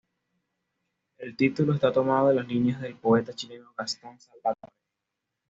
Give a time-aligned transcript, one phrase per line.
[1.19, 4.73] El título está tomado de las líneas del poeta chileno Gastón Salvatore.